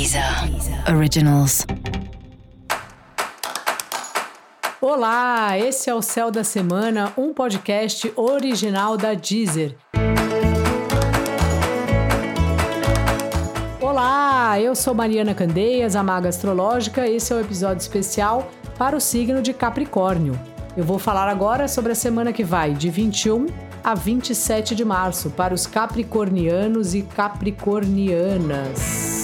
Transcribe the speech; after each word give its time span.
Deezer 0.00 0.24
Originals. 0.96 1.66
Olá, 4.80 5.58
esse 5.58 5.90
é 5.90 5.94
o 5.94 6.00
Céu 6.00 6.30
da 6.30 6.42
Semana, 6.42 7.12
um 7.18 7.34
podcast 7.34 8.10
original 8.16 8.96
da 8.96 9.12
Deezer. 9.12 9.76
Olá, 13.78 14.58
eu 14.58 14.74
sou 14.74 14.94
Mariana 14.94 15.34
Candeias, 15.34 15.94
a 15.94 16.02
Maga 16.02 16.30
Astrológica. 16.30 17.06
Esse 17.06 17.34
é 17.34 17.36
o 17.36 17.40
episódio 17.40 17.82
especial 17.82 18.50
para 18.78 18.96
o 18.96 19.00
signo 19.00 19.42
de 19.42 19.52
Capricórnio. 19.52 20.32
Eu 20.74 20.84
vou 20.84 20.98
falar 20.98 21.28
agora 21.28 21.68
sobre 21.68 21.92
a 21.92 21.94
semana 21.94 22.32
que 22.32 22.42
vai, 22.42 22.72
de 22.72 22.88
21 22.88 23.48
a 23.84 23.94
27 23.94 24.74
de 24.74 24.82
março, 24.82 25.28
para 25.28 25.52
os 25.52 25.66
capricornianos 25.66 26.94
e 26.94 27.02
capricornianas. 27.02 29.19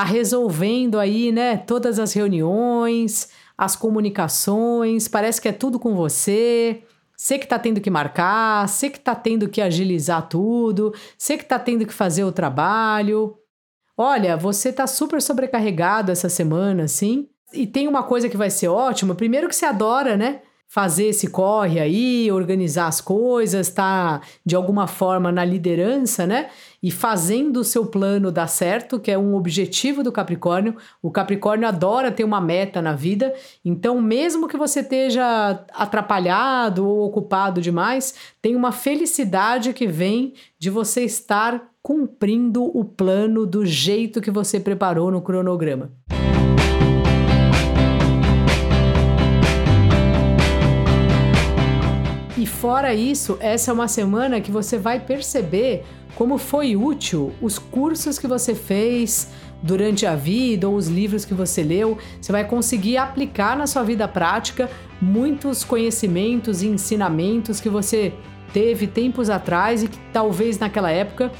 Tá 0.00 0.04
resolvendo 0.04 0.98
aí, 0.98 1.30
né, 1.30 1.58
todas 1.58 1.98
as 1.98 2.14
reuniões, 2.14 3.28
as 3.56 3.76
comunicações, 3.76 5.06
parece 5.06 5.42
que 5.42 5.48
é 5.48 5.52
tudo 5.52 5.78
com 5.78 5.94
você. 5.94 6.84
Você 7.14 7.38
que 7.38 7.46
tá 7.46 7.58
tendo 7.58 7.82
que 7.82 7.90
marcar, 7.90 8.66
você 8.66 8.88
que 8.88 8.98
tá 8.98 9.14
tendo 9.14 9.46
que 9.46 9.60
agilizar 9.60 10.26
tudo, 10.26 10.94
você 11.18 11.36
que 11.36 11.44
tá 11.44 11.58
tendo 11.58 11.84
que 11.84 11.92
fazer 11.92 12.24
o 12.24 12.32
trabalho. 12.32 13.36
Olha, 13.94 14.38
você 14.38 14.72
tá 14.72 14.86
super 14.86 15.20
sobrecarregado 15.20 16.10
essa 16.10 16.30
semana, 16.30 16.84
assim. 16.84 17.28
E 17.52 17.66
tem 17.66 17.86
uma 17.86 18.02
coisa 18.02 18.26
que 18.26 18.38
vai 18.38 18.48
ser 18.48 18.68
ótima. 18.68 19.14
Primeiro 19.14 19.50
que 19.50 19.54
você 19.54 19.66
adora, 19.66 20.16
né? 20.16 20.40
Fazer 20.70 21.06
esse 21.06 21.26
corre 21.26 21.80
aí, 21.80 22.30
organizar 22.30 22.86
as 22.86 23.00
coisas, 23.00 23.68
tá 23.70 24.20
de 24.46 24.54
alguma 24.54 24.86
forma 24.86 25.32
na 25.32 25.44
liderança, 25.44 26.28
né? 26.28 26.48
E 26.80 26.92
fazendo 26.92 27.56
o 27.58 27.64
seu 27.64 27.86
plano 27.86 28.30
dar 28.30 28.46
certo, 28.46 29.00
que 29.00 29.10
é 29.10 29.18
um 29.18 29.34
objetivo 29.34 30.04
do 30.04 30.12
Capricórnio. 30.12 30.76
O 31.02 31.10
Capricórnio 31.10 31.66
adora 31.66 32.12
ter 32.12 32.22
uma 32.22 32.40
meta 32.40 32.80
na 32.80 32.92
vida, 32.92 33.34
então 33.64 34.00
mesmo 34.00 34.46
que 34.46 34.56
você 34.56 34.78
esteja 34.78 35.64
atrapalhado 35.72 36.86
ou 36.86 37.00
ocupado 37.04 37.60
demais, 37.60 38.14
tem 38.40 38.54
uma 38.54 38.70
felicidade 38.70 39.72
que 39.72 39.88
vem 39.88 40.34
de 40.56 40.70
você 40.70 41.02
estar 41.02 41.68
cumprindo 41.82 42.62
o 42.62 42.84
plano 42.84 43.44
do 43.44 43.66
jeito 43.66 44.20
que 44.20 44.30
você 44.30 44.60
preparou 44.60 45.10
no 45.10 45.20
cronograma. 45.20 45.90
E 52.40 52.46
fora 52.46 52.94
isso, 52.94 53.36
essa 53.38 53.70
é 53.70 53.74
uma 53.74 53.86
semana 53.86 54.40
que 54.40 54.50
você 54.50 54.78
vai 54.78 54.98
perceber 54.98 55.84
como 56.14 56.38
foi 56.38 56.74
útil 56.74 57.34
os 57.38 57.58
cursos 57.58 58.18
que 58.18 58.26
você 58.26 58.54
fez 58.54 59.28
durante 59.62 60.06
a 60.06 60.16
vida 60.16 60.66
ou 60.66 60.74
os 60.74 60.88
livros 60.88 61.26
que 61.26 61.34
você 61.34 61.62
leu. 61.62 61.98
Você 62.18 62.32
vai 62.32 62.48
conseguir 62.48 62.96
aplicar 62.96 63.58
na 63.58 63.66
sua 63.66 63.82
vida 63.82 64.08
prática 64.08 64.70
muitos 65.02 65.64
conhecimentos 65.64 66.62
e 66.62 66.68
ensinamentos 66.68 67.60
que 67.60 67.68
você 67.68 68.14
teve 68.54 68.86
tempos 68.86 69.28
atrás 69.28 69.82
e 69.82 69.88
que 69.88 69.98
talvez 70.10 70.58
naquela 70.58 70.90
época 70.90 71.30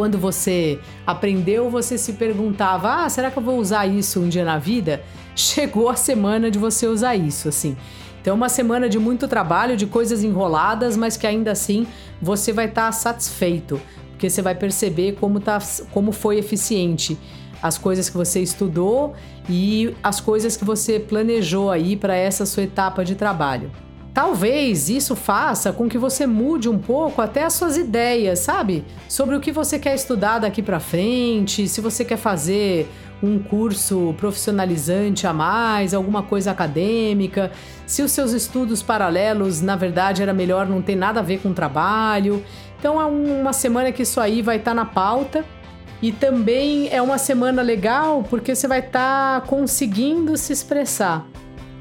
quando 0.00 0.16
você 0.16 0.78
aprendeu, 1.06 1.68
você 1.68 1.98
se 1.98 2.14
perguntava: 2.14 3.04
"Ah, 3.04 3.08
será 3.10 3.30
que 3.30 3.36
eu 3.36 3.42
vou 3.42 3.58
usar 3.58 3.86
isso 3.86 4.18
um 4.18 4.30
dia 4.30 4.46
na 4.46 4.56
vida?" 4.56 5.02
Chegou 5.36 5.90
a 5.90 5.94
semana 5.94 6.50
de 6.50 6.58
você 6.58 6.86
usar 6.86 7.14
isso, 7.16 7.50
assim. 7.50 7.76
Então, 8.18 8.34
uma 8.34 8.48
semana 8.48 8.88
de 8.88 8.98
muito 8.98 9.28
trabalho, 9.28 9.76
de 9.76 9.86
coisas 9.86 10.24
enroladas, 10.24 10.96
mas 10.96 11.18
que 11.18 11.26
ainda 11.26 11.52
assim 11.52 11.86
você 12.20 12.50
vai 12.50 12.64
estar 12.64 12.86
tá 12.86 12.92
satisfeito, 12.92 13.78
porque 14.12 14.30
você 14.30 14.40
vai 14.40 14.54
perceber 14.54 15.18
como, 15.20 15.38
tá, 15.38 15.58
como 15.92 16.12
foi 16.12 16.38
eficiente 16.38 17.18
as 17.62 17.76
coisas 17.76 18.08
que 18.08 18.16
você 18.16 18.40
estudou 18.40 19.12
e 19.50 19.94
as 20.02 20.18
coisas 20.18 20.56
que 20.56 20.64
você 20.64 20.98
planejou 20.98 21.70
aí 21.70 21.94
para 21.94 22.16
essa 22.16 22.46
sua 22.46 22.62
etapa 22.62 23.04
de 23.04 23.16
trabalho. 23.16 23.70
Talvez 24.12 24.88
isso 24.88 25.14
faça 25.14 25.72
com 25.72 25.88
que 25.88 25.96
você 25.96 26.26
mude 26.26 26.68
um 26.68 26.78
pouco 26.78 27.22
até 27.22 27.44
as 27.44 27.52
suas 27.52 27.76
ideias, 27.76 28.40
sabe? 28.40 28.84
Sobre 29.08 29.36
o 29.36 29.40
que 29.40 29.52
você 29.52 29.78
quer 29.78 29.94
estudar 29.94 30.40
daqui 30.40 30.62
para 30.62 30.80
frente, 30.80 31.68
se 31.68 31.80
você 31.80 32.04
quer 32.04 32.16
fazer 32.16 32.88
um 33.22 33.38
curso 33.38 34.14
profissionalizante 34.18 35.26
a 35.26 35.32
mais, 35.32 35.94
alguma 35.94 36.22
coisa 36.22 36.50
acadêmica, 36.50 37.52
se 37.86 38.02
os 38.02 38.10
seus 38.10 38.32
estudos 38.32 38.82
paralelos, 38.82 39.60
na 39.60 39.76
verdade, 39.76 40.22
era 40.22 40.32
melhor 40.32 40.66
não 40.66 40.82
ter 40.82 40.96
nada 40.96 41.20
a 41.20 41.22
ver 41.22 41.40
com 41.40 41.50
o 41.50 41.54
trabalho. 41.54 42.42
Então 42.78 43.00
é 43.00 43.04
uma 43.04 43.52
semana 43.52 43.92
que 43.92 44.02
isso 44.02 44.20
aí 44.20 44.42
vai 44.42 44.56
estar 44.56 44.72
tá 44.72 44.74
na 44.74 44.84
pauta. 44.84 45.44
E 46.02 46.12
também 46.12 46.88
é 46.90 47.02
uma 47.02 47.18
semana 47.18 47.60
legal 47.60 48.24
porque 48.28 48.54
você 48.54 48.66
vai 48.66 48.78
estar 48.78 49.42
tá 49.42 49.46
conseguindo 49.46 50.34
se 50.36 50.50
expressar, 50.50 51.26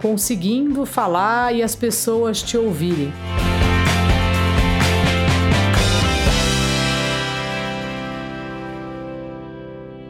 conseguindo 0.00 0.86
falar 0.86 1.54
e 1.54 1.62
as 1.62 1.74
pessoas 1.74 2.42
te 2.42 2.56
ouvirem. 2.56 3.12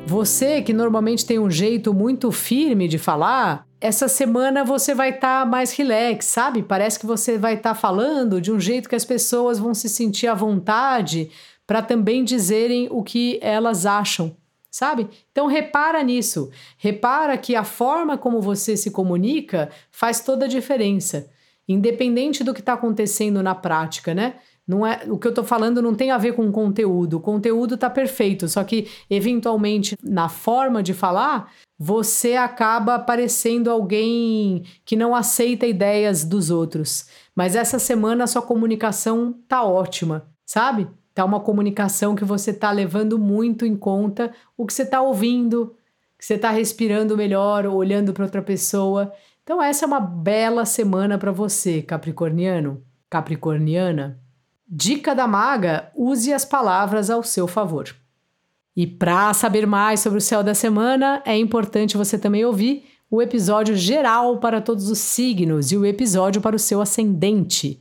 Você 0.07 0.63
que 0.63 0.73
normalmente 0.73 1.27
tem 1.27 1.39
um 1.39 1.51
jeito 1.51 1.93
muito 1.93 2.33
firme 2.33 2.89
de 2.89 2.97
falar, 2.97 3.67
essa 3.81 4.09
semana 4.09 4.65
você 4.65 4.95
vai 4.95 5.11
estar 5.11 5.41
tá 5.41 5.47
mais 5.47 5.73
relax, 5.73 6.25
sabe? 6.25 6.63
Parece 6.63 6.99
que 6.99 7.07
você 7.07 7.37
vai 7.37 7.55
estar 7.55 7.75
tá 7.75 7.75
falando 7.75 8.41
de 8.41 8.51
um 8.51 8.59
jeito 8.59 8.89
que 8.89 8.95
as 8.95 9.05
pessoas 9.05 9.59
vão 9.59 9.75
se 9.75 9.89
sentir 9.89 10.27
à 10.27 10.35
vontade 10.35 11.31
para 11.67 11.83
também 11.83 12.25
dizerem 12.25 12.89
o 12.91 13.03
que 13.03 13.39
elas 13.43 13.85
acham, 13.85 14.35
sabe? 14.71 15.09
Então 15.31 15.47
repara 15.47 16.03
nisso. 16.03 16.51
Repara 16.77 17.37
que 17.37 17.55
a 17.55 17.65
forma 17.65 18.19
como 18.19 18.41
você 18.41 18.77
se 18.77 18.91
comunica 18.91 19.71
faz 19.91 20.21
toda 20.21 20.45
a 20.45 20.49
diferença, 20.49 21.31
independente 21.67 22.45
do 22.45 22.55
que 22.55 22.61
está 22.61 22.75
acontecendo 22.75 23.43
na 23.43 23.55
prática, 23.55 24.15
né? 24.15 24.35
Não 24.69 24.87
é, 24.87 25.01
o 25.09 25.19
que 25.19 25.27
eu 25.27 25.31
estou 25.31 25.45
falando 25.45 25.81
não 25.81 25.95
tem 25.95 26.11
a 26.11 26.19
ver 26.19 26.35
com 26.35 26.53
conteúdo. 26.53 27.17
O 27.17 27.21
conteúdo 27.21 27.75
está 27.75 27.89
perfeito, 27.89 28.47
só 28.47 28.63
que 28.63 28.87
eventualmente 29.09 29.97
na 30.03 30.29
forma 30.29 30.83
de 30.83 30.93
falar, 30.93 31.51
você 31.79 32.35
acaba 32.35 32.99
parecendo 32.99 33.71
alguém 33.71 34.65
que 34.85 34.95
não 34.95 35.15
aceita 35.15 35.67
ideias 35.67 36.23
dos 36.23 36.51
outros. 36.51 37.07
Mas 37.35 37.57
essa 37.57 37.79
semana 37.79 38.25
a 38.25 38.27
sua 38.27 38.43
comunicação 38.43 39.35
tá 39.49 39.65
ótima, 39.65 40.29
sabe? 40.45 40.87
Tá 41.19 41.25
uma 41.25 41.41
comunicação 41.41 42.15
que 42.15 42.25
você 42.25 42.53
tá 42.53 42.71
levando 42.71 43.19
muito 43.19 43.67
em 43.67 43.75
conta 43.75 44.33
o 44.57 44.65
que 44.65 44.73
você 44.73 44.87
tá 44.87 45.03
ouvindo, 45.03 45.75
que 46.17 46.25
você 46.25 46.39
tá 46.39 46.49
respirando 46.53 47.17
melhor, 47.17 47.67
olhando 47.67 48.13
para 48.13 48.23
outra 48.23 48.41
pessoa. 48.41 49.13
Então 49.43 49.61
essa 49.61 49.85
é 49.85 49.89
uma 49.89 49.99
bela 49.99 50.65
semana 50.65 51.19
para 51.19 51.33
você, 51.33 51.83
Capricorniano, 51.83 52.85
Capricorniana. 53.11 54.21
Dica 54.65 55.13
da 55.13 55.27
maga: 55.27 55.91
use 55.97 56.33
as 56.33 56.45
palavras 56.45 57.11
ao 57.11 57.25
seu 57.25 57.49
favor. 57.49 57.93
E 58.77 58.87
para 58.87 59.35
saber 59.35 59.67
mais 59.67 59.99
sobre 59.99 60.19
o 60.19 60.23
céu 60.23 60.45
da 60.45 60.55
semana, 60.55 61.21
é 61.27 61.37
importante 61.37 61.97
você 61.97 62.17
também 62.17 62.45
ouvir 62.45 62.85
o 63.11 63.21
episódio 63.21 63.75
geral 63.75 64.39
para 64.39 64.61
todos 64.61 64.89
os 64.89 65.01
signos 65.01 65.73
e 65.73 65.77
o 65.77 65.85
episódio 65.85 66.41
para 66.41 66.55
o 66.55 66.61
seu 66.61 66.81
ascendente. 66.81 67.81